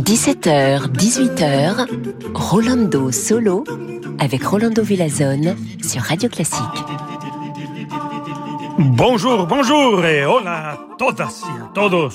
17h, 0.00 0.90
18h, 0.90 1.86
Rolando 2.34 3.12
Solo 3.12 3.62
avec 4.18 4.42
Rolando 4.42 4.82
Villazone 4.82 5.54
sur 5.80 6.02
Radio 6.02 6.28
Classique. 6.28 6.60
Bonjour, 8.78 9.46
bonjour 9.46 10.04
et 10.04 10.26
hola 10.26 10.70
a 10.72 10.78
todas 10.98 11.42
y 11.44 11.62
a 11.62 11.70
todos. 11.72 12.10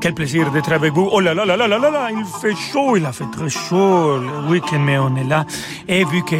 Quel 0.00 0.14
plaisir 0.14 0.52
d'être 0.52 0.70
avec 0.72 0.92
vous. 0.92 1.08
Oh 1.10 1.18
là 1.18 1.34
là 1.34 1.44
là 1.44 1.56
là 1.56 1.66
là 1.66 1.78
là 1.90 2.10
il 2.12 2.24
fait 2.40 2.54
chaud, 2.54 2.96
il 2.96 3.04
a 3.06 3.10
fait 3.12 3.28
très 3.32 3.48
chaud 3.48 4.18
le 4.18 4.50
week-end, 4.50 4.78
mais 4.78 4.98
on 4.98 5.16
est 5.16 5.24
là. 5.24 5.46
Et 5.88 6.04
vu 6.04 6.22
que 6.22 6.36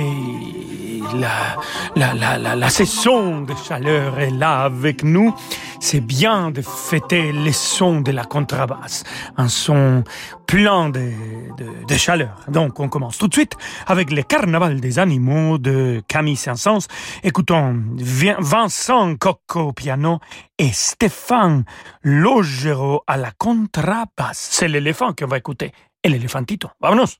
la, 1.16 1.57
la, 1.96 2.14
la, 2.14 2.39
la, 2.39 2.55
la 2.55 2.68
saison 2.68 3.41
de 3.41 3.55
chaleur 3.66 4.21
est 4.21 4.30
là 4.30 4.62
avec 4.62 5.02
nous, 5.02 5.34
c'est 5.85 6.01
bien 6.01 6.51
de 6.51 6.62
fêter 6.62 7.30
les 7.30 7.52
sons 7.52 8.01
de 8.01 8.11
la 8.11 8.25
contrebasse, 8.25 9.05
un 9.37 9.48
son 9.48 10.02
plein 10.47 10.88
de, 10.88 11.11
de, 11.87 11.95
chaleur. 11.95 12.41
Donc 12.48 12.80
on 12.80 12.88
commence 12.88 13.19
tout 13.19 13.29
de 13.29 13.34
suite 13.34 13.52
avec 13.87 14.11
le 14.11 14.23
Carnaval 14.23 14.80
des 14.80 14.98
animaux 14.98 15.59
de 15.59 16.02
Camille 16.09 16.37
Saint-Saëns. 16.37 16.89
Écoutons 17.23 17.83
Vincent 17.98 19.15
Coco 19.16 19.61
au 19.61 19.73
piano 19.75 20.20
et 20.59 20.70
Stéphane 20.73 21.65
Logero 22.03 23.03
à 23.06 23.19
la 23.19 23.33
contrebasse. 23.37 24.48
C'est 24.53 24.69
l'éléphant 24.69 25.12
qu'on 25.12 25.27
va 25.27 25.37
écouter 25.37 25.73
et 26.03 26.09
l'éléphantito. 26.09 26.70
Vamonos! 26.80 27.19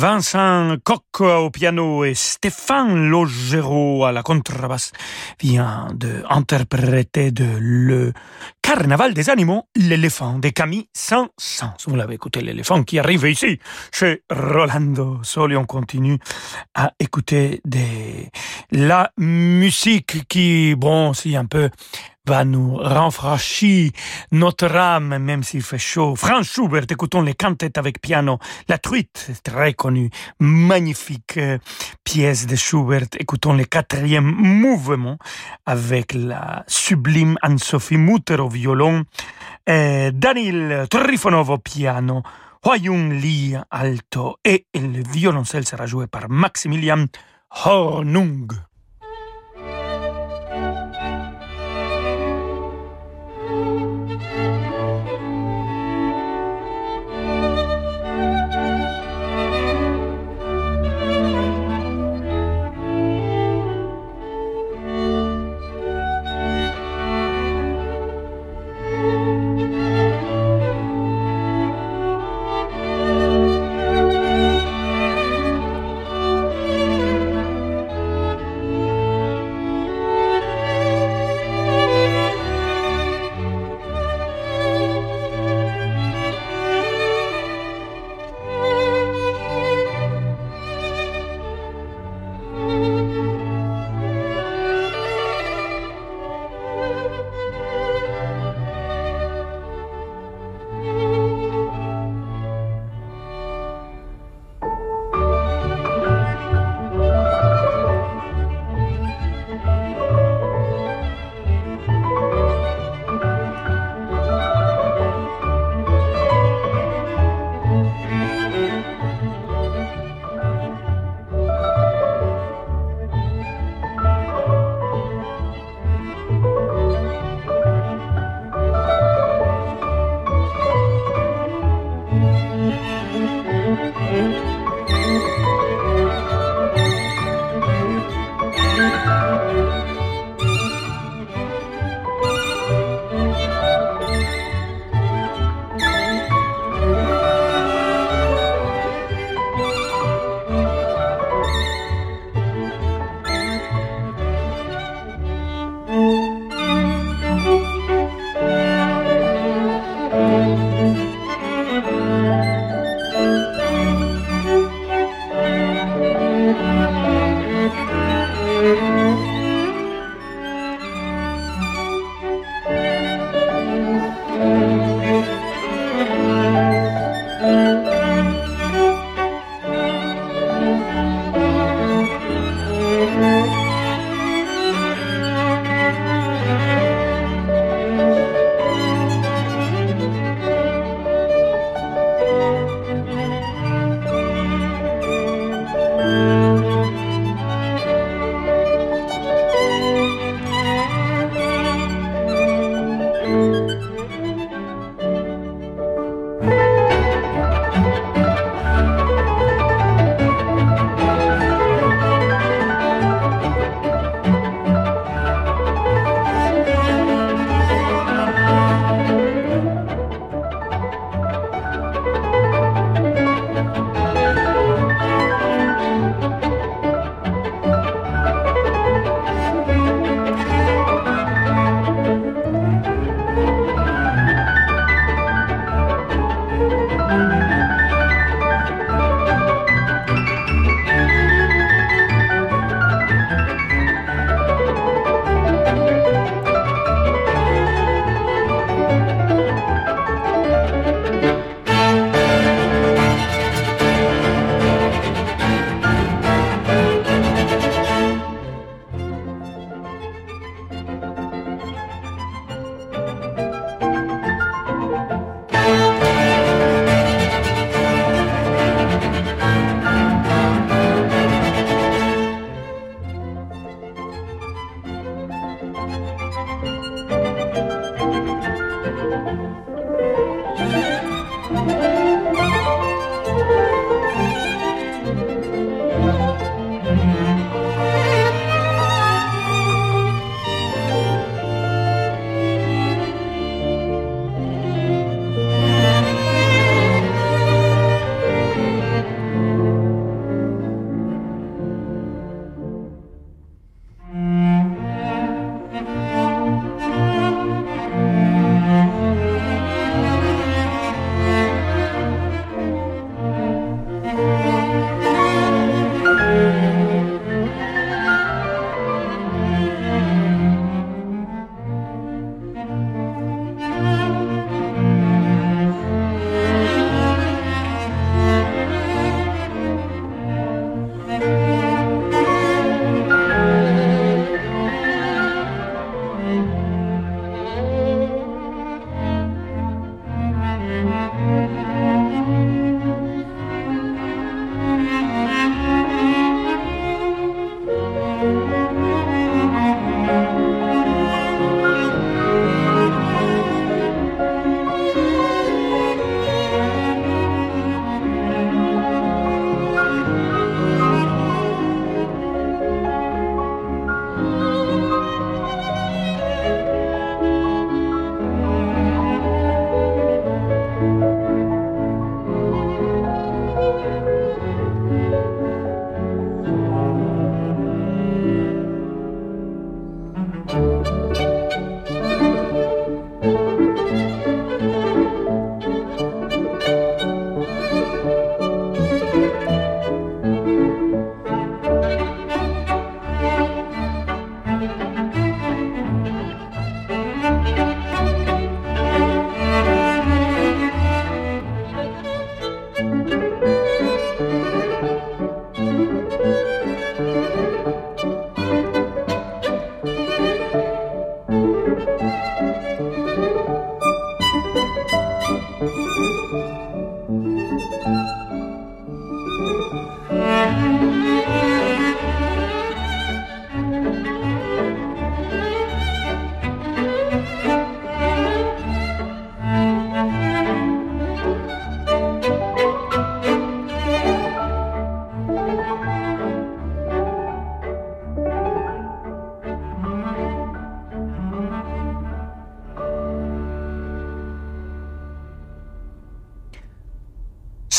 Vincent 0.00 0.76
Coq 0.82 1.20
au 1.20 1.50
piano 1.50 2.06
et 2.06 2.14
Stéphane 2.14 3.10
Logero 3.10 4.06
à 4.06 4.12
la 4.12 4.22
contrebasse 4.22 4.92
vient 5.38 5.88
de 5.92 6.22
interpréter 6.30 7.32
de 7.32 7.44
le 7.58 8.14
Carnaval 8.62 9.12
des 9.12 9.28
animaux, 9.28 9.64
l'éléphant 9.76 10.38
de 10.38 10.48
Camille 10.48 10.88
Saint-Saëns. 10.94 11.74
Vous 11.86 11.96
l'avez 11.96 12.14
écouté, 12.14 12.40
l'éléphant 12.40 12.82
qui 12.82 12.98
arrive 12.98 13.26
ici 13.28 13.58
chez 13.92 14.22
Rolando 14.30 15.18
Soli. 15.22 15.54
On 15.56 15.66
continue 15.66 16.18
à 16.74 16.92
écouter 16.98 17.60
des... 17.66 18.30
la 18.70 19.10
musique 19.18 20.26
qui, 20.28 20.74
bon, 20.76 21.12
c'est 21.12 21.36
un 21.36 21.44
peu 21.44 21.68
va 22.26 22.44
nous 22.44 22.76
rafraîchir 22.76 23.90
notre 24.32 24.74
âme, 24.74 25.18
même 25.18 25.42
s'il 25.42 25.62
fait 25.62 25.78
chaud. 25.78 26.14
Franz 26.16 26.48
Schubert, 26.48 26.84
écoutons 26.88 27.22
les 27.22 27.34
cantates 27.34 27.78
avec 27.78 28.00
piano. 28.00 28.38
La 28.68 28.78
truite, 28.78 29.30
très 29.42 29.74
connue, 29.74 30.10
magnifique 30.38 31.38
euh, 31.38 31.58
pièce 32.04 32.46
de 32.46 32.56
Schubert. 32.56 33.06
Écoutons 33.18 33.54
le 33.54 33.64
quatrième 33.64 34.24
mouvement 34.24 35.18
avec 35.66 36.12
la 36.14 36.64
sublime 36.66 37.36
Anne-Sophie 37.42 37.96
Mutter 37.96 38.36
au 38.36 38.48
violon, 38.48 39.04
et 39.66 40.10
au 40.12 41.58
piano, 41.58 42.22
Huayun 42.64 43.14
Li 43.14 43.56
alto 43.70 44.36
et 44.44 44.66
le 44.74 45.02
violoncelle 45.10 45.66
sera 45.66 45.86
joué 45.86 46.06
par 46.06 46.28
Maximilian 46.28 47.06
Hornung. 47.64 48.50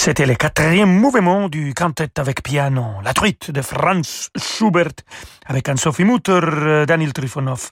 C'était 0.03 0.25
le 0.25 0.33
quatrième 0.33 0.89
mouvement 0.89 1.47
du 1.47 1.75
cantet 1.75 2.09
avec 2.19 2.41
piano, 2.41 2.85
La 3.03 3.13
truite 3.13 3.51
de 3.51 3.61
Franz 3.61 4.31
Schubert, 4.35 4.89
avec 5.45 5.69
un 5.69 5.75
Sophie 5.75 6.05
Mutter, 6.05 6.39
euh, 6.41 6.87
Daniel 6.87 7.13
Trifonov, 7.13 7.69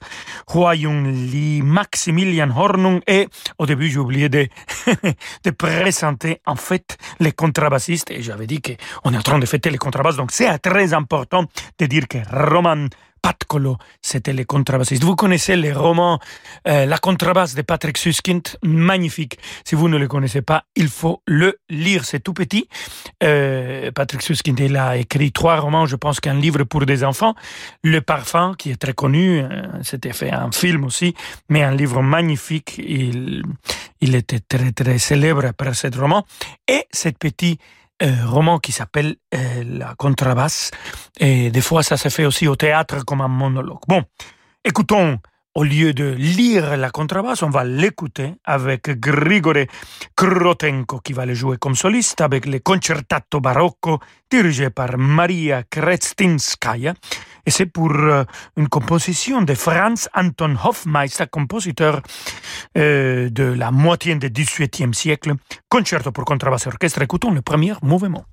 Huayun 0.54 1.10
Li, 1.10 1.60
Maximilian 1.60 2.50
Hornung 2.56 3.00
et, 3.08 3.26
au 3.58 3.66
début, 3.66 3.88
j'ai 3.90 3.98
oublié 3.98 4.28
de, 4.28 4.46
de 5.44 5.50
présenter, 5.50 6.40
en 6.46 6.54
fait, 6.54 6.98
les 7.18 7.32
contrabassistes, 7.32 8.12
et 8.12 8.22
j'avais 8.22 8.46
dit 8.46 8.62
qu'on 8.62 9.12
est 9.12 9.16
en 9.16 9.22
train 9.22 9.40
de 9.40 9.46
fêter 9.46 9.70
les 9.70 9.78
contrabasses, 9.78 10.14
donc 10.14 10.30
c'est 10.30 10.56
très 10.60 10.94
important 10.94 11.46
de 11.80 11.86
dire 11.86 12.06
que 12.06 12.18
Roman 12.32 12.86
Patcolo, 13.22 13.76
c'était 14.02 14.32
le 14.32 14.44
contrebassiste. 14.44 15.04
Vous 15.04 15.16
connaissez 15.16 15.56
les 15.56 15.72
romans 15.72 16.18
euh, 16.68 16.86
La 16.86 16.98
contrebasse 16.98 17.54
de 17.54 17.62
Patrick 17.62 17.98
Suskind, 17.98 18.42
magnifique. 18.62 19.38
Si 19.64 19.74
vous 19.74 19.88
ne 19.88 19.96
le 19.96 20.08
connaissez 20.08 20.42
pas, 20.42 20.64
il 20.76 20.88
faut 20.88 21.22
le 21.26 21.58
lire, 21.68 22.04
c'est 22.04 22.20
tout 22.20 22.34
petit. 22.34 22.68
Euh, 23.22 23.90
Patrick 23.92 24.22
Suskind, 24.22 24.58
il 24.60 24.76
a 24.76 24.96
écrit 24.96 25.32
trois 25.32 25.56
romans, 25.60 25.86
je 25.86 25.96
pense 25.96 26.20
qu'un 26.20 26.34
livre 26.34 26.64
pour 26.64 26.86
des 26.86 27.04
enfants. 27.04 27.34
Le 27.82 28.00
parfum, 28.00 28.54
qui 28.58 28.70
est 28.70 28.76
très 28.76 28.94
connu, 28.94 29.40
euh, 29.40 29.48
c'était 29.82 30.12
fait 30.12 30.30
un 30.30 30.50
film 30.52 30.84
aussi, 30.84 31.14
mais 31.48 31.62
un 31.62 31.74
livre 31.74 32.02
magnifique. 32.02 32.78
Il, 32.78 33.42
il 34.00 34.14
était 34.14 34.40
très 34.40 34.72
très 34.72 34.98
célèbre 34.98 35.52
par 35.52 35.74
ce 35.74 35.88
roman. 35.98 36.24
Et 36.68 36.84
cette 36.90 37.18
petite 37.18 37.60
euh, 38.02 38.26
roman 38.26 38.58
qui 38.58 38.72
s'appelle 38.72 39.16
euh, 39.34 39.64
La 39.64 39.94
contrebasse. 39.96 40.70
Et 41.18 41.50
des 41.50 41.60
fois, 41.60 41.82
ça 41.82 41.96
se 41.96 42.08
fait 42.08 42.24
aussi 42.24 42.48
au 42.48 42.56
théâtre 42.56 43.04
comme 43.04 43.20
un 43.20 43.28
monologue. 43.28 43.80
Bon, 43.86 44.02
écoutons, 44.64 45.18
au 45.54 45.64
lieu 45.64 45.92
de 45.92 46.04
lire 46.04 46.76
la 46.76 46.90
contrebasse, 46.90 47.42
on 47.42 47.50
va 47.50 47.64
l'écouter 47.64 48.34
avec 48.44 48.88
Grigore 49.00 49.66
Krotenko 50.16 51.00
qui 51.00 51.12
va 51.12 51.26
le 51.26 51.34
jouer 51.34 51.56
comme 51.58 51.74
soliste 51.74 52.20
avec 52.20 52.46
le 52.46 52.60
Concertato 52.60 53.40
Barocco 53.40 53.98
dirigé 54.30 54.70
par 54.70 54.96
Maria 54.96 55.64
Krestinskaya. 55.64 56.94
Et 57.46 57.50
c'est 57.50 57.66
pour 57.66 57.92
euh, 57.92 58.24
une 58.56 58.68
composition 58.68 59.42
de 59.42 59.54
Franz 59.54 60.08
Anton 60.14 60.56
Hofmeister, 60.62 61.24
compositeur 61.30 62.02
euh, 62.76 63.30
de 63.30 63.44
la 63.44 63.70
moitié 63.70 64.14
du 64.14 64.28
XVIIIe 64.28 64.94
siècle. 64.94 65.34
Concerto 65.68 66.12
pour 66.12 66.24
contrebasse 66.24 66.66
orchestre. 66.66 67.02
Écoutons 67.02 67.30
le 67.30 67.42
premier 67.42 67.74
mouvement. 67.82 68.24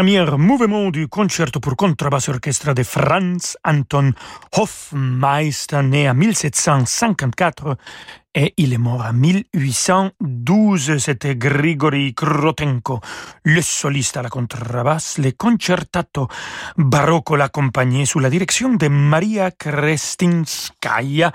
Premier 0.00 0.24
mouvement 0.38 0.90
du 0.90 1.08
concerto 1.08 1.60
pour 1.60 1.76
contrebasse 1.76 2.30
orchestre 2.30 2.72
de 2.72 2.82
Franz 2.82 3.58
Anton 3.62 4.14
Hofmeister, 4.56 5.82
né 5.82 6.08
en 6.08 6.14
1754 6.14 7.76
et 8.34 8.54
il 8.56 8.72
est 8.72 8.78
mort 8.78 9.04
en 9.04 9.12
1812. 9.12 10.98
C'était 10.98 11.36
Grigory 11.36 12.14
Krotenko, 12.14 13.00
le 13.44 13.60
soliste 13.60 14.16
à 14.16 14.22
la 14.22 14.28
contrebasse. 14.28 15.18
Le 15.18 15.32
concertato 15.32 16.28
barocco 16.76 17.36
l'accompagnait 17.36 18.04
sous 18.04 18.20
la 18.20 18.30
direction 18.30 18.74
de 18.74 18.88
Maria 18.88 19.50
Krestinskaya. 19.50 21.32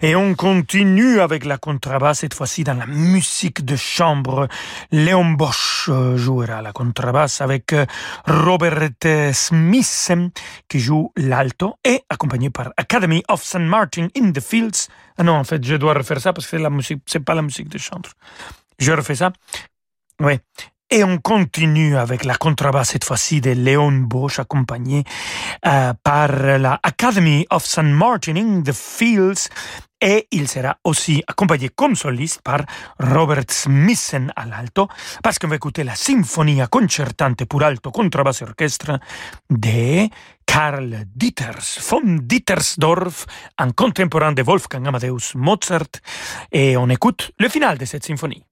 Et 0.00 0.16
on 0.16 0.34
continue 0.34 1.20
avec 1.20 1.44
la 1.44 1.58
contrebasse, 1.58 2.20
cette 2.20 2.34
fois-ci 2.34 2.64
dans 2.64 2.74
la 2.74 2.86
musique 2.86 3.64
de 3.64 3.76
chambre. 3.76 4.48
Léon 4.90 5.32
Bosch 5.32 5.90
jouera 6.16 6.62
la 6.62 6.72
contrebasse 6.72 7.40
avec 7.40 7.74
Robert 8.26 8.88
Smith 9.32 10.12
qui 10.68 10.80
joue 10.80 11.12
l'alto 11.16 11.76
et 11.84 12.02
accompagné 12.08 12.50
par 12.50 12.72
Academy 12.76 13.22
of 13.28 13.42
St. 13.42 13.60
Martin 13.60 14.08
in 14.16 14.32
the 14.32 14.40
Fields. 14.40 14.88
Ah 15.18 15.24
non, 15.24 15.34
en 15.34 15.44
fait, 15.44 15.64
je 15.64 15.74
dois 15.74 15.94
refaire 15.94 16.20
ça 16.20 16.32
parce 16.32 16.46
que 16.46 16.56
la 16.56 16.70
musique, 16.70 17.02
c'est 17.06 17.20
pas 17.20 17.34
la 17.34 17.42
musique 17.42 17.68
de 17.68 17.78
chambre. 17.78 18.10
Je 18.78 18.92
refais 18.92 19.16
ça. 19.16 19.32
Oui. 20.20 20.38
Et 20.90 21.04
on 21.04 21.18
continue 21.18 21.98
avec 21.98 22.24
la 22.24 22.36
contrebasse 22.36 22.90
cette 22.90 23.04
fois-ci 23.04 23.42
de 23.42 23.50
Léon 23.50 23.92
Bosch 23.92 24.38
accompagné 24.38 25.04
euh, 25.66 25.92
par 26.02 26.32
la 26.32 26.80
Academy 26.82 27.46
of 27.50 27.66
St. 27.66 27.82
Martin 27.82 28.36
in 28.36 28.62
the 28.62 28.72
Fields 28.72 29.48
et 30.00 30.28
il 30.30 30.48
sera 30.48 30.78
aussi 30.84 31.22
accompagné 31.26 31.68
comme 31.68 31.94
soliste 31.94 32.40
par 32.42 32.60
Robert 33.00 33.44
Smissen 33.50 34.32
à 34.36 34.46
l'alto, 34.46 34.88
parce 35.22 35.38
qu'on 35.38 35.48
va 35.48 35.56
écouter 35.56 35.84
la 35.84 35.94
Sinfonia 35.94 36.68
concertante 36.68 37.44
pour 37.44 37.62
alto, 37.62 37.90
contrebasse 37.90 38.42
et 38.42 38.44
orchestre 38.44 38.98
de 39.50 40.08
Karl 40.48 41.04
Dieters, 41.14 41.78
von 41.78 42.26
Dietersdorf, 42.26 43.26
un 43.58 43.74
contemporain 43.74 44.32
de 44.32 44.42
Wolfgang 44.42 44.86
Amadeus 44.86 45.34
Mozart, 45.34 46.00
et 46.50 46.76
on 46.76 46.88
écoute 46.88 47.32
le 47.38 47.48
final 47.48 47.76
de 47.76 47.84
cette 47.84 48.04
symphonie. 48.04 48.42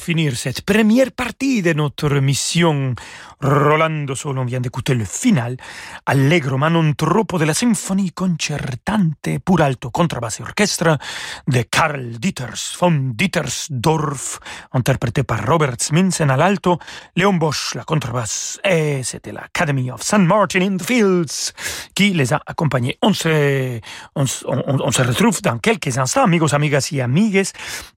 Et 0.00 0.02
pour 0.02 0.06
finir 0.06 0.34
cette 0.34 0.62
première 0.62 1.12
partie 1.12 1.60
de 1.60 1.74
notre 1.74 2.08
mission, 2.20 2.94
Rolando 3.42 4.14
Solo 4.14 4.44
vient 4.44 4.60
d'écouter 4.60 4.94
le 4.94 5.04
final, 5.04 5.56
Allegro 6.04 6.58
ma 6.58 6.68
non 6.68 6.94
troppo 6.94 7.38
de 7.38 7.44
la 7.46 7.54
symphonie 7.54 8.12
concertante 8.12 9.38
pour 9.42 9.60
alto, 9.62 9.90
contrebasse 9.90 10.40
et 10.40 10.42
orchestre 10.42 10.98
de 11.46 11.62
Karl 11.62 12.18
Dieters 12.18 12.76
von 12.78 13.12
Dietersdorf, 13.14 14.40
interprété 14.72 15.22
par 15.22 15.46
Robert 15.46 15.76
Sminsen 15.80 16.30
à 16.30 16.36
l'alto, 16.36 16.78
Léon 17.16 17.34
Bosch 17.34 17.74
la 17.74 17.84
contrebasse, 17.84 18.60
et 18.62 19.02
c'était 19.02 19.32
l'Academy 19.32 19.90
of 19.90 20.02
St. 20.02 20.18
Martin 20.18 20.60
in 20.60 20.76
the 20.76 20.82
Fields 20.82 21.52
qui 21.94 22.12
les 22.12 22.32
a 22.34 22.42
accompagnés. 22.46 22.98
On 23.02 23.14
se, 23.14 23.80
on, 24.16 24.24
on, 24.44 24.80
on 24.80 24.90
se 24.90 25.02
retrouve 25.02 25.40
dans 25.40 25.58
quelques 25.58 25.96
instants, 25.96 26.24
amigos, 26.24 26.54
amigas 26.54 26.90
et 26.92 27.00
amigues, 27.00 27.46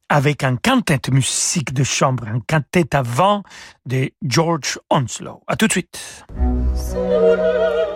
avec 0.09 0.43
un 0.43 0.57
quintet 0.57 1.01
musique 1.11 1.73
de 1.73 1.83
chambre, 1.83 2.27
un 2.27 2.39
quintet 2.39 2.95
avant 2.95 3.41
de 3.85 4.11
George 4.21 4.79
Onslow. 4.91 5.32
À 5.47 5.55
tout 5.55 5.67
de 5.67 5.71
suite. 5.71 6.25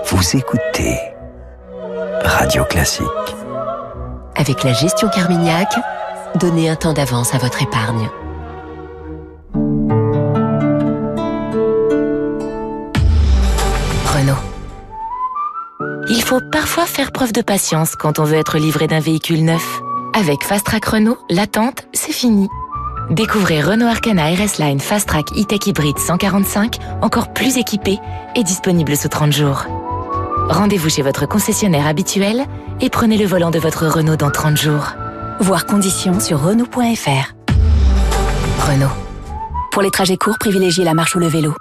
Vous 0.06 0.38
écoutez 0.38 0.98
Radio 2.24 2.64
Classique. 2.66 3.06
Avec 4.36 4.64
la 4.64 4.74
gestion 4.74 5.10
Carmignac, 5.10 5.74
donnez 6.36 6.70
un 6.70 6.76
temps 6.76 6.94
d'avance 6.94 7.34
à 7.34 7.38
votre 7.38 7.62
épargne. 7.62 8.10
Renault. 14.06 14.36
Il 16.10 16.22
faut 16.24 16.42
parfois 16.52 16.86
faire 16.86 17.12
preuve 17.12 17.34
de 17.34 17.42
patience 17.42 17.96
quand 17.96 18.20
on 18.20 18.24
veut 18.24 18.38
être 18.38 18.58
livré 18.58 18.88
d'un 18.88 19.00
véhicule 19.00 19.44
neuf. 19.44 19.82
Avec 20.14 20.44
Fast 20.44 20.66
Track 20.66 20.86
Renault, 20.86 21.18
l'attente, 21.30 21.88
c'est 21.94 22.14
fini. 22.14 22.48
Découvrez 23.10 23.62
Renault 23.62 23.88
Arcana 23.88 24.28
RS 24.28 24.60
Line 24.60 24.82
Fast 24.82 25.08
Track 25.08 25.32
E-Tech 25.32 25.66
Hybrid 25.66 25.98
145, 25.98 26.76
encore 27.02 27.32
plus 27.32 27.58
équipé 27.58 28.00
et 28.36 28.44
disponible 28.44 28.98
sous 28.98 29.08
30 29.08 29.32
jours. 29.32 29.66
Rendez-vous 30.50 30.90
chez 30.90 31.04
votre 31.04 31.26
concessionnaire 31.26 31.88
habituel 31.88 32.44
et 32.82 32.90
prenez 32.90 33.18
le 33.18 33.26
volant 33.26 33.50
de 33.50 33.60
votre 33.60 33.88
Renault 33.88 34.18
dans 34.18 34.30
30 34.30 34.58
jours. 34.58 34.94
Voir 35.40 35.66
conditions 35.66 36.20
sur 36.20 36.42
Renault.fr. 36.42 37.34
Renault. 38.60 38.92
Pour 39.72 39.82
les 39.82 39.92
trajets 39.92 40.18
courts, 40.18 40.38
privilégiez 40.38 40.84
la 40.84 40.94
marche 40.94 41.16
ou 41.16 41.20
le 41.20 41.28
vélo. 41.28 41.54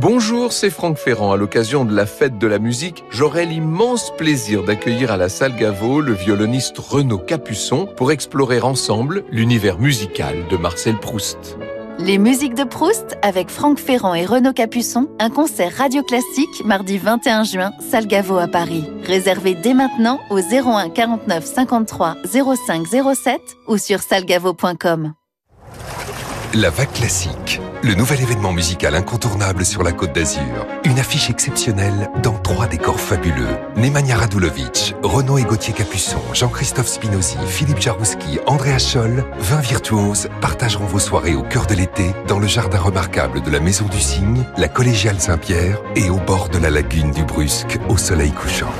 Bonjour, 0.00 0.52
c'est 0.52 0.70
Franck 0.70 0.96
Ferrand. 0.96 1.32
À 1.32 1.36
l'occasion 1.36 1.84
de 1.84 1.92
la 1.92 2.06
fête 2.06 2.38
de 2.38 2.46
la 2.46 2.60
musique, 2.60 3.02
j'aurai 3.10 3.46
l'immense 3.46 4.12
plaisir 4.16 4.62
d'accueillir 4.62 5.10
à 5.10 5.16
la 5.16 5.28
salle 5.28 5.56
Gaveau 5.56 6.00
le 6.00 6.12
violoniste 6.12 6.78
Renaud 6.78 7.18
Capuçon 7.18 7.86
pour 7.96 8.12
explorer 8.12 8.60
ensemble 8.60 9.24
l'univers 9.32 9.80
musical 9.80 10.46
de 10.48 10.56
Marcel 10.56 10.98
Proust. 10.98 11.58
Les 11.98 12.16
musiques 12.16 12.54
de 12.54 12.62
Proust 12.62 13.18
avec 13.22 13.50
Franck 13.50 13.80
Ferrand 13.80 14.14
et 14.14 14.24
Renaud 14.24 14.52
Capuçon, 14.52 15.08
un 15.18 15.30
concert 15.30 15.72
radio 15.76 16.04
classique 16.04 16.64
mardi 16.64 16.96
21 16.96 17.42
juin, 17.42 17.72
Salgavo 17.80 18.38
à 18.38 18.46
Paris. 18.46 18.84
Réservé 19.02 19.56
dès 19.56 19.74
maintenant 19.74 20.20
au 20.30 20.38
01 20.38 20.90
49 20.90 21.44
53 21.44 22.18
05 22.66 22.86
07 22.86 23.40
ou 23.66 23.76
sur 23.76 23.98
salgavo.com. 23.98 25.14
La 26.54 26.70
vague 26.70 26.92
classique, 26.92 27.60
le 27.82 27.94
nouvel 27.94 28.20
événement 28.20 28.52
musical 28.52 28.94
incontournable 28.94 29.64
sur 29.64 29.82
la 29.82 29.92
Côte 29.92 30.12
d'Azur. 30.12 30.66
Une 30.84 30.98
affiche 30.98 31.30
exceptionnelle 31.30 32.10
dans 32.22 32.36
trois 32.38 32.66
décors 32.66 32.98
fabuleux. 32.98 33.56
Nemanja 33.76 34.16
Radulovic, 34.16 34.94
Renaud 35.02 35.38
et 35.38 35.44
Gauthier 35.44 35.72
Capuçon, 35.72 36.20
Jean-Christophe 36.32 36.88
Spinozzi, 36.88 37.36
Philippe 37.46 37.80
Jarouski, 37.80 38.40
Andrea 38.46 38.78
Scholl, 38.78 39.24
20 39.38 39.60
virtuoses 39.60 40.28
partageront 40.40 40.86
vos 40.86 40.98
soirées 40.98 41.36
au 41.36 41.42
cœur 41.42 41.66
de 41.66 41.74
l'été 41.74 42.14
dans 42.26 42.38
le 42.38 42.46
jardin 42.46 42.78
remarquable 42.78 43.42
de 43.42 43.50
la 43.50 43.60
Maison 43.60 43.86
du 43.86 44.00
Cygne, 44.00 44.44
la 44.56 44.68
Collégiale 44.68 45.20
Saint-Pierre 45.20 45.80
et 45.94 46.10
au 46.10 46.16
bord 46.16 46.48
de 46.48 46.58
la 46.58 46.70
lagune 46.70 47.12
du 47.12 47.24
Brusque 47.24 47.78
au 47.88 47.96
soleil 47.96 48.32
couchant. 48.32 48.72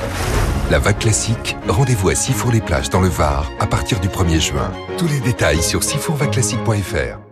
La 0.69 0.79
vague 0.79 0.99
classique, 0.99 1.57
rendez-vous 1.67 2.09
à 2.09 2.15
Sifour-les-Plages 2.15 2.89
dans 2.89 3.01
le 3.01 3.09
Var 3.09 3.49
à 3.59 3.65
partir 3.65 3.99
du 3.99 4.07
1er 4.07 4.39
juin. 4.39 4.71
Tous 4.97 5.07
les 5.07 5.19
détails 5.19 5.63
sur 5.63 5.83
sifourvaclassique.fr. 5.83 7.28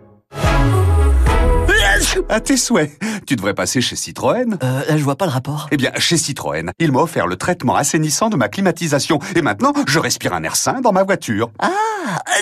À 2.28 2.40
tes 2.40 2.56
souhaits. 2.56 2.90
Tu 3.26 3.36
devrais 3.36 3.54
passer 3.54 3.80
chez 3.80 3.96
Citroën. 3.96 4.58
Euh, 4.62 4.82
je 4.90 5.02
vois 5.02 5.16
pas 5.16 5.26
le 5.26 5.32
rapport. 5.32 5.68
Eh 5.70 5.76
bien, 5.76 5.90
chez 5.98 6.16
Citroën, 6.16 6.70
il 6.78 6.92
m'a 6.92 7.00
offert 7.00 7.26
le 7.26 7.36
traitement 7.36 7.76
assainissant 7.76 8.28
de 8.28 8.36
ma 8.36 8.48
climatisation. 8.48 9.18
Et 9.36 9.42
maintenant, 9.42 9.72
je 9.86 9.98
respire 9.98 10.32
un 10.34 10.42
air 10.42 10.56
sain 10.56 10.80
dans 10.80 10.92
ma 10.92 11.02
voiture. 11.02 11.50
Ah 11.58 11.70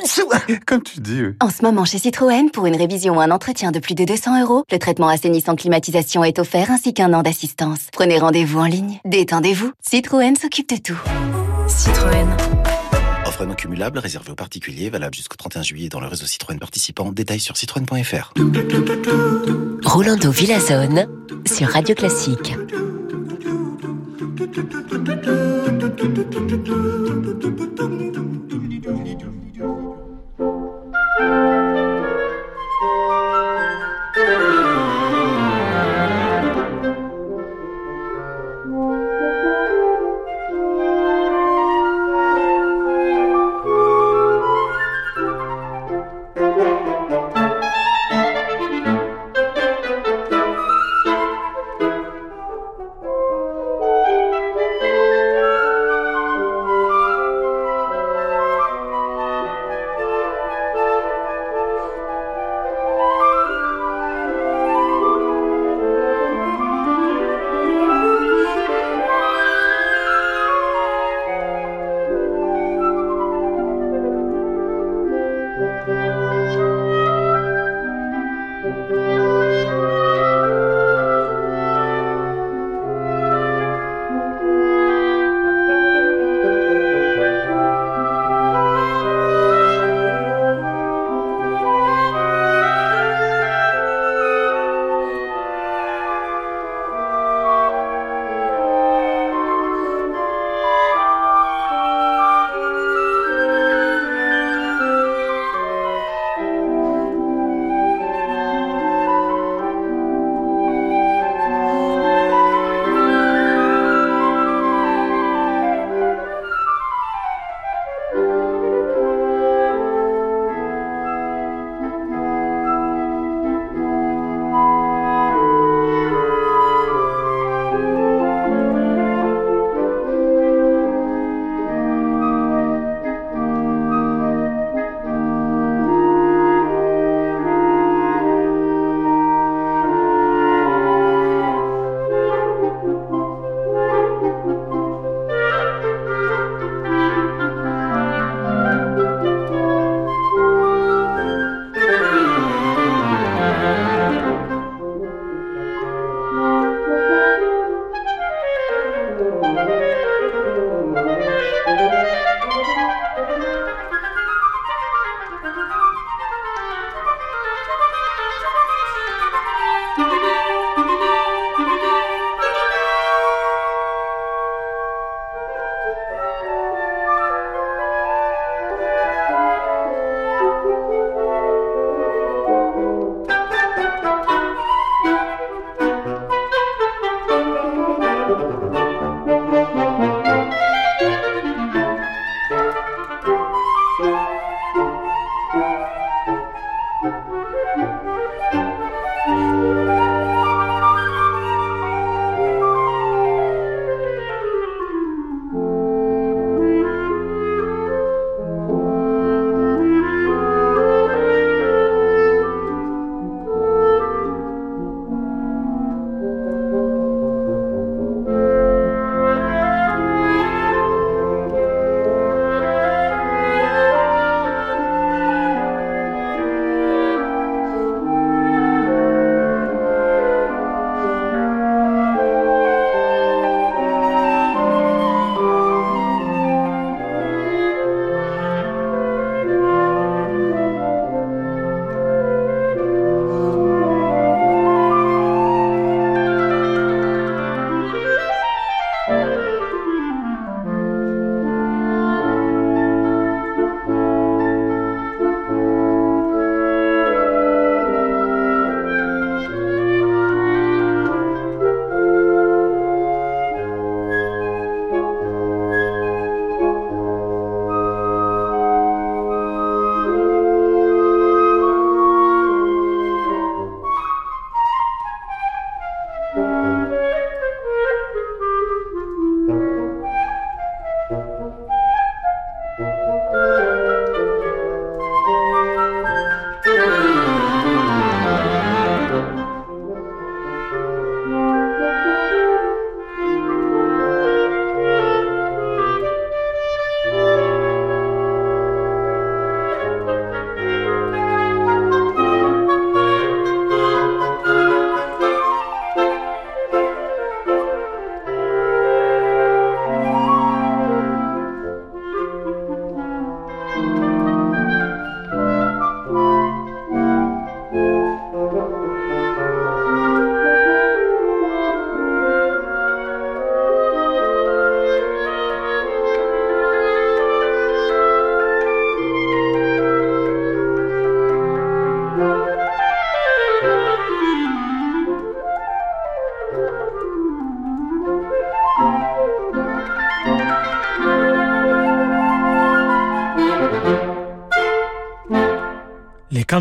Comme 0.67 0.83
tu 0.83 1.01
dis. 1.01 1.23
En 1.41 1.51
ce 1.51 1.62
moment, 1.62 1.85
chez 1.85 1.99
Citroën, 1.99 2.51
pour 2.51 2.67
une 2.67 2.77
révision 2.77 3.17
ou 3.17 3.21
un 3.21 3.31
entretien 3.31 3.73
de 3.73 3.79
plus 3.79 3.95
de 3.95 4.05
200 4.05 4.43
euros, 4.43 4.65
le 4.71 4.79
traitement 4.79 5.09
assainissant 5.09 5.57
climatisation 5.57 6.25
est 6.25 6.39
offert 6.39 6.71
ainsi 6.71 6.95
qu'un 6.95 7.12
an 7.15 7.23
d'assistance. 7.23 7.89
Prenez 7.93 8.19
rendez-vous 8.19 8.61
en 8.61 8.67
ligne. 8.67 9.01
Détendez-vous. 9.05 9.73
Citroën 9.81 10.37
s'occupe 10.37 10.69
de 10.69 10.77
tout. 10.77 11.01
Citroën. 11.67 12.76
Offre 13.37 13.44
non 13.44 13.55
cumulable 13.55 14.01
aux 14.31 14.35
particuliers, 14.35 14.88
valable 14.88 15.14
jusqu'au 15.14 15.37
31 15.37 15.62
juillet 15.62 15.90
dans 15.90 16.01
le 16.01 16.07
réseau 16.07 16.25
Citroën 16.25 16.59
participant. 16.59 17.12
Détails 17.12 17.38
sur 17.38 17.55
citroën.fr. 17.59 18.33
Rolando 19.85 20.31
Villazone 20.31 21.07
sur 21.44 21.68
Radio 21.68 21.94
Classique. 21.94 22.55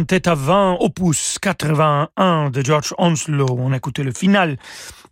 Cantate 0.05 0.27
à 0.27 0.35
20, 0.35 0.77
opus 0.81 1.39
81 1.41 2.51
de 2.51 2.63
George 2.63 2.93
Onslow. 2.99 3.47
On 3.57 3.73
écoutait 3.73 4.03
le 4.03 4.11
final 4.11 4.57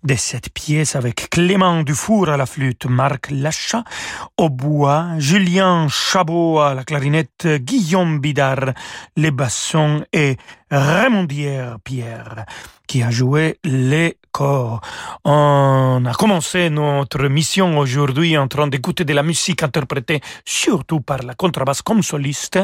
de 0.03 0.13
cette 0.13 0.53
pièce 0.53 0.95
avec 0.95 1.31
Clément 1.31 1.81
Dufour 1.81 2.29
à 2.29 2.37
la 2.37 2.45
flûte, 2.45 2.85
Marc 2.85 3.31
Lachat 3.31 3.83
au 4.37 4.49
bois, 4.49 5.07
Julien 5.17 5.87
Chabot 5.89 6.59
à 6.59 6.75
la 6.75 6.83
clarinette, 6.83 7.47
Guillaume 7.47 8.19
Bidard 8.19 8.73
les 9.17 9.31
bassons 9.31 10.05
et 10.13 10.37
Raymondière 10.69 11.77
Pierre 11.83 12.45
qui 12.85 13.01
a 13.01 13.09
joué 13.09 13.57
les 13.63 14.17
On 14.39 16.03
a 16.05 16.13
commencé 16.13 16.69
notre 16.69 17.27
mission 17.27 17.77
aujourd'hui 17.77 18.37
en 18.37 18.47
train 18.47 18.67
d'écouter 18.67 19.05
de 19.05 19.13
la 19.13 19.23
musique 19.23 19.63
interprétée 19.63 20.21
surtout 20.45 21.01
par 21.01 21.19
la 21.23 21.33
contrebasse 21.35 21.81
comme 21.81 22.01
soliste 22.01 22.59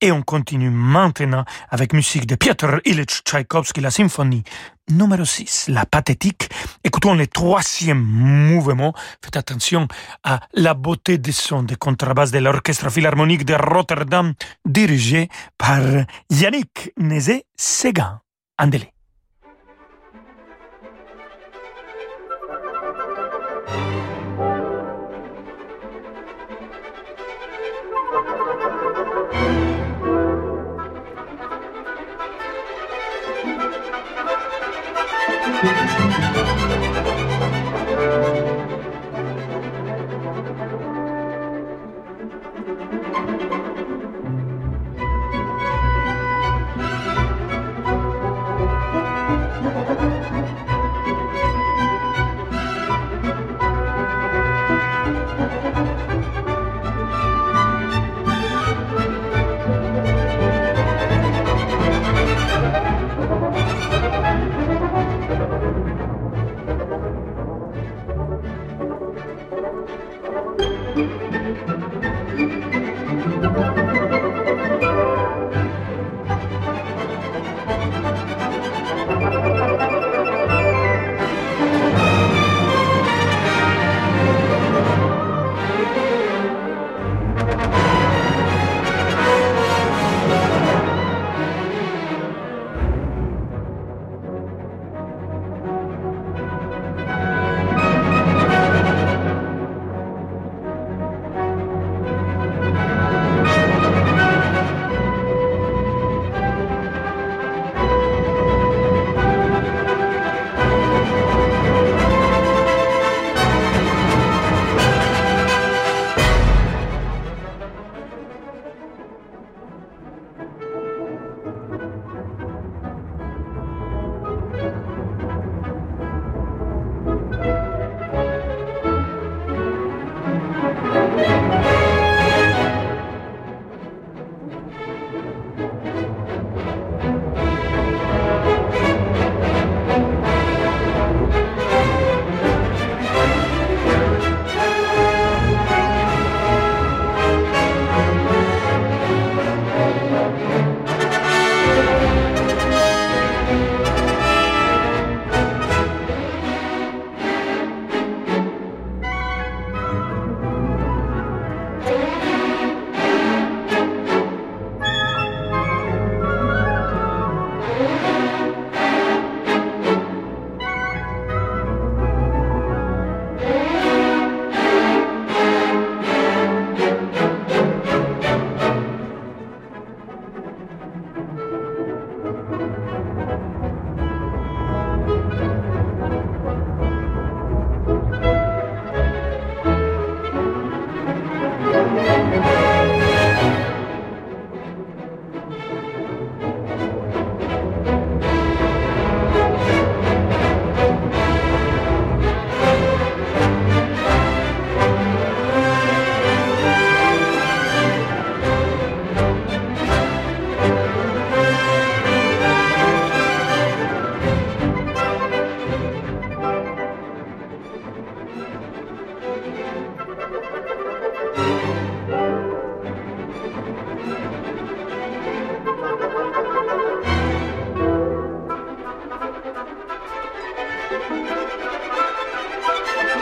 et 0.00 0.12
on 0.12 0.22
continue 0.22 0.70
maintenant 0.70 1.44
avec 1.70 1.92
musique 1.92 2.26
de 2.26 2.34
Piotr 2.34 2.80
Ilyich 2.84 3.22
Tchaïkovski, 3.24 3.80
la 3.80 3.90
symphonie 3.90 4.42
numéro 4.90 5.24
6, 5.24 5.68
la 5.68 5.86
pathétique. 5.86 6.48
Écoutons 6.84 7.14
le 7.14 7.26
troisième 7.26 8.02
mouvement. 8.02 8.92
Faites 9.22 9.36
attention 9.36 9.88
à 10.24 10.40
la 10.54 10.74
beauté 10.74 11.18
des 11.18 11.32
sons 11.32 11.62
de 11.62 11.74
contrebasse 11.74 12.30
de 12.30 12.38
l'Orchestre 12.38 12.90
Philharmonique 12.90 13.44
de 13.44 13.54
Rotterdam 13.54 14.34
dirigé 14.64 15.28
par 15.56 15.80
Yannick 16.30 16.92
Nézé-Séguin. 16.98 18.20
Andele. 18.58 18.97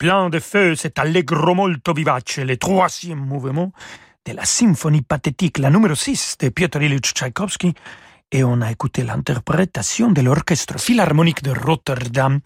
plein 0.00 0.30
de 0.30 0.38
feu, 0.38 0.76
c'est 0.76 0.98
Allegro 0.98 1.54
molto 1.54 1.92
vivace, 1.92 2.38
le 2.38 2.56
troisième 2.56 3.18
mouvement 3.18 3.70
de 4.24 4.32
la 4.32 4.46
symphonie 4.46 5.02
pathétique, 5.02 5.58
la 5.58 5.68
numéro 5.68 5.94
6 5.94 6.38
de 6.40 6.48
Piotr 6.48 6.80
Ilyich 6.80 7.12
Tchaïkovski, 7.12 7.74
et 8.32 8.42
on 8.42 8.62
a 8.62 8.72
écouté 8.72 9.02
l'interprétation 9.02 10.10
de 10.10 10.22
l'orchestre 10.22 10.80
philharmonique 10.80 11.42
de 11.42 11.50
Rotterdam 11.50 12.40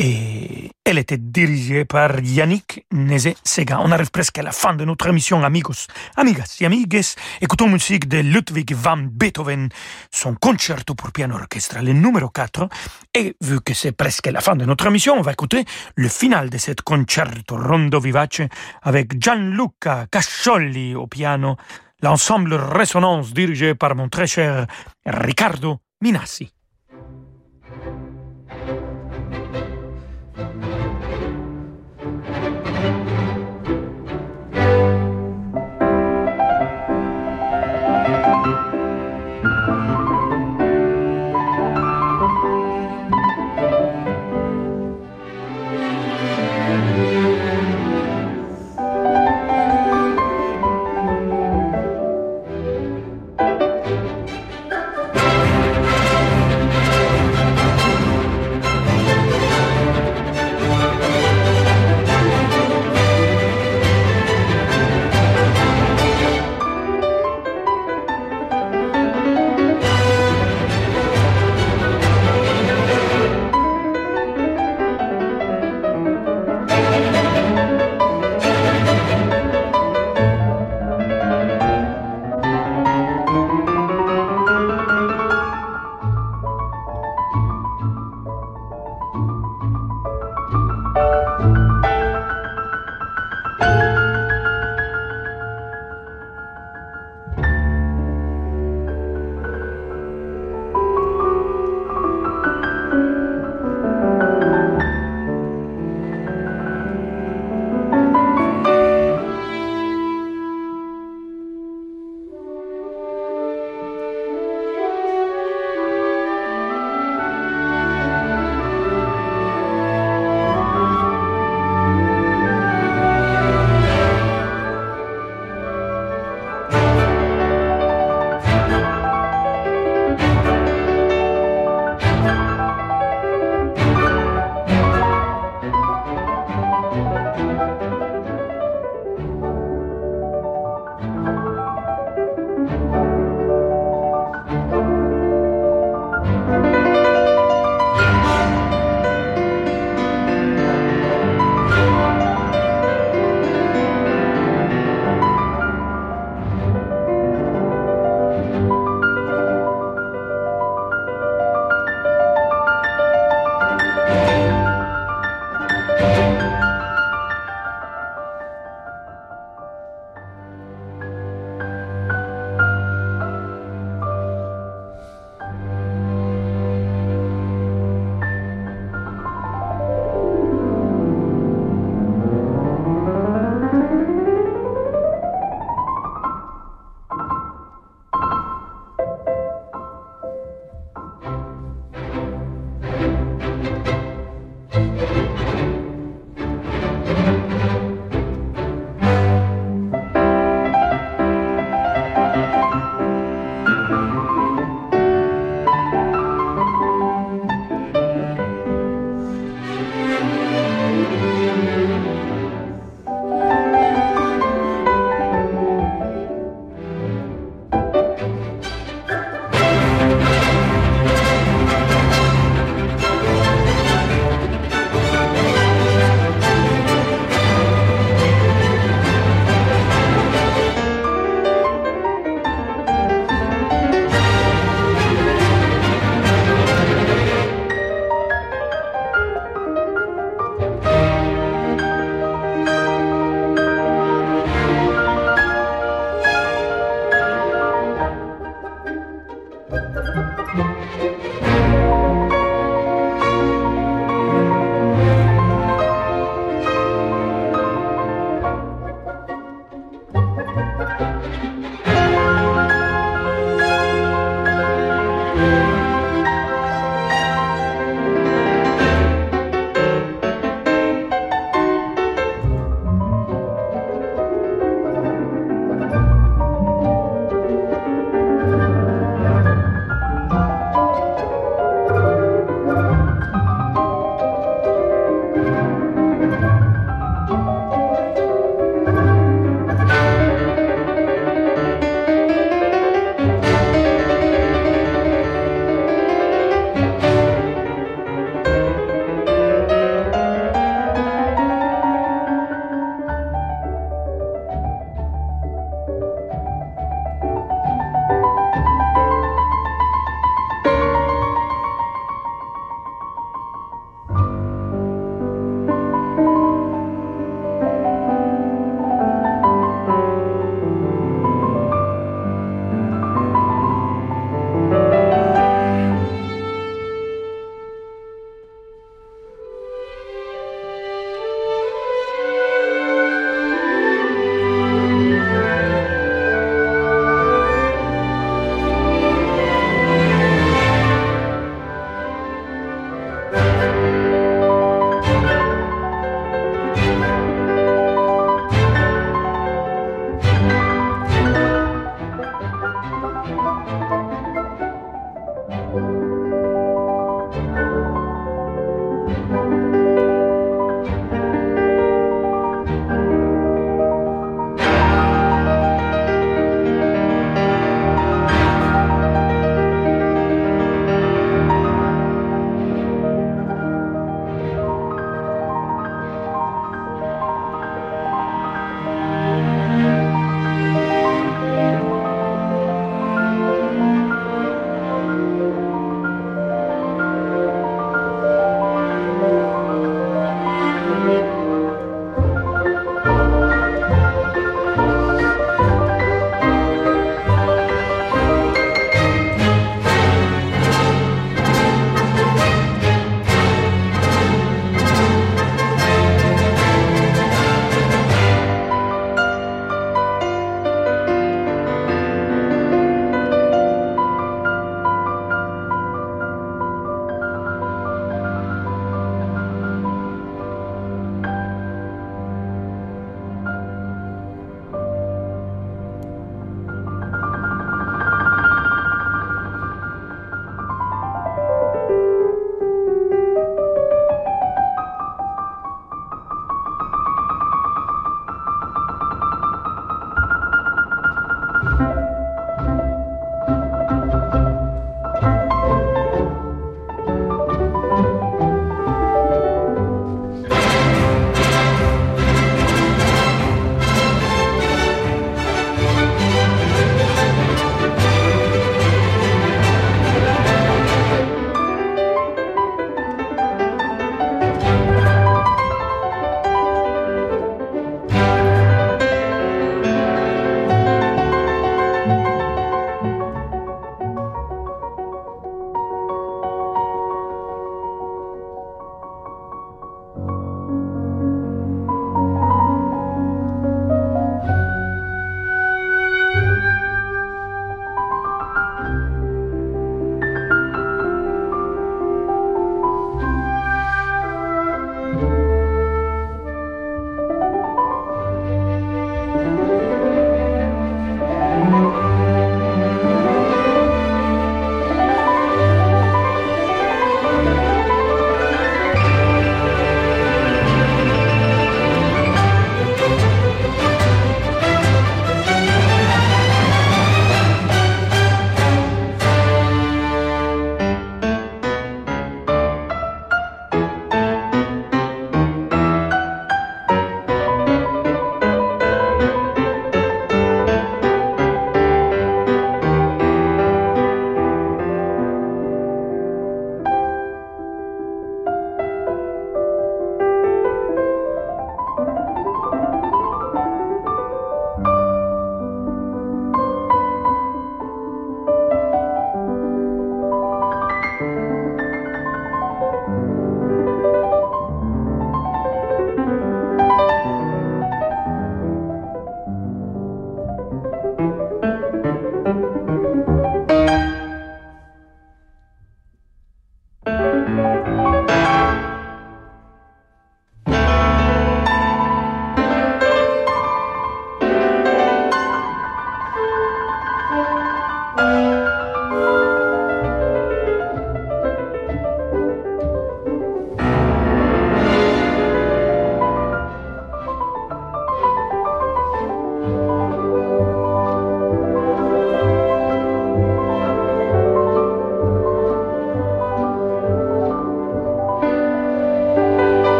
et 0.00 0.70
elle 0.86 0.96
était 0.96 1.18
dirigée 1.18 1.84
par 1.84 2.18
Yannick 2.20 2.86
Nézé-Séguin. 2.90 3.80
On 3.82 3.92
arrive 3.92 4.10
presque 4.10 4.38
à 4.38 4.42
la 4.42 4.50
fin 4.50 4.72
de 4.72 4.86
notre 4.86 5.06
émission, 5.08 5.44
amigos, 5.44 5.88
amigas 6.16 6.56
et 6.60 6.64
amigues. 6.64 7.02
Écoutons 7.42 7.68
musique 7.68 8.08
de 8.08 8.18
Ludwig 8.18 8.72
van 8.74 8.96
Beethoven, 8.96 9.68
son 10.10 10.34
concerto 10.36 10.94
pour 10.94 11.12
piano 11.12 11.34
orchestre, 11.34 11.80
le 11.82 11.92
numéro 11.92 12.30
4. 12.30 12.66
Et 13.14 13.36
vu 13.42 13.60
que 13.60 13.74
c'est 13.74 13.92
presque 13.92 14.26
la 14.26 14.40
fin 14.40 14.56
de 14.56 14.64
notre 14.64 14.86
émission, 14.86 15.16
on 15.18 15.22
va 15.22 15.32
écouter 15.32 15.66
le 15.96 16.08
final 16.08 16.48
de 16.48 16.56
cet 16.56 16.80
concerto 16.80 17.58
rondo 17.58 18.00
vivace 18.00 18.40
avec 18.80 19.20
Gianluca 19.22 20.06
Cascioli 20.10 20.94
au 20.94 21.08
piano, 21.08 21.56
l'ensemble 22.02 22.54
Résonance 22.54 23.34
dirigé 23.34 23.74
par 23.74 23.94
mon 23.94 24.08
très 24.08 24.26
cher 24.26 24.66
Riccardo 25.04 25.78
Minassi. 26.00 26.50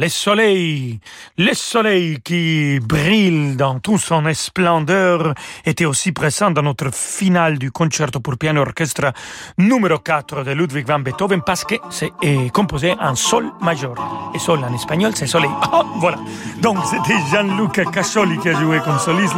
Voilà, 0.00 0.06
le 0.06 0.08
soleil, 0.08 1.00
le 1.40 1.54
soleil 1.54 2.18
qui 2.22 2.78
brille 2.80 3.56
dans 3.56 3.78
toute 3.78 4.00
son 4.00 4.22
splendeur 4.34 5.32
était 5.64 5.86
aussi 5.86 6.12
présent 6.12 6.50
dans 6.50 6.60
notre 6.60 6.92
finale 6.92 7.58
du 7.58 7.70
concerto 7.70 8.20
pour 8.20 8.36
piano 8.36 8.60
orchestre 8.60 9.10
numéro 9.56 9.96
4 9.96 10.44
de 10.44 10.50
Ludwig 10.50 10.86
van 10.86 10.98
Beethoven 10.98 11.40
parce 11.40 11.64
que 11.64 11.76
c'est 11.88 12.12
composé 12.52 12.92
en 13.00 13.14
sol 13.14 13.46
majeur. 13.62 13.94
Et 14.34 14.38
sol 14.38 14.62
en 14.62 14.74
espagnol, 14.74 15.12
c'est 15.14 15.26
soleil. 15.26 15.50
Oh, 15.72 15.84
voilà. 16.00 16.18
Donc 16.60 16.78
c'était 16.84 17.16
Gianluca 17.30 17.84
Casoli 17.84 18.36
qui 18.38 18.48
a 18.48 18.60
joué 18.60 18.80
comme 18.80 18.98
soliste 18.98 19.36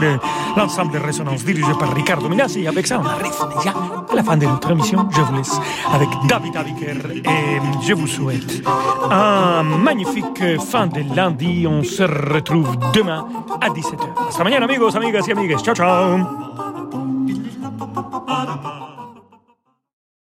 l'ensemble 0.57 0.95
de 0.95 0.99
résonance 0.99 1.45
dirigé 1.45 1.71
par 1.79 1.95
Ricardo 1.95 2.27
Minassi. 2.27 2.67
Avec 2.67 2.87
ça, 2.87 3.01
on 3.01 3.07
arrive 3.07 3.31
déjà 3.59 3.75
à 4.11 4.15
la 4.17 4.25
fin 4.25 4.37
de 4.39 4.47
notre 4.47 4.71
émission. 4.71 5.07
Je 5.15 5.21
vous 5.21 5.37
laisse 5.37 5.53
avec 5.93 6.09
David 6.27 6.57
Aviker 6.57 6.97
et 7.27 7.87
je 7.87 7.93
vous 7.93 8.07
souhaite 8.07 8.63
un 9.11 9.63
magnifique 9.63 10.59
fin 10.71 10.87
de 10.87 11.05
lundi. 11.15 11.67
Se 11.93 12.05
retrouve 12.05 12.79
demain 12.93 13.27
à 13.61 13.69
17h. 13.69 14.29
Hasta 14.29 14.45
mañana, 14.45 14.65
amigos, 14.65 14.97
amigas 14.97 15.29
y 15.29 15.33
amigues. 15.33 15.63
Ciao, 15.63 15.75
ciao. 15.75 16.43